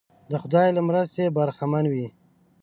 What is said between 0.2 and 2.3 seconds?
د خدای له مرستې برخمن وي.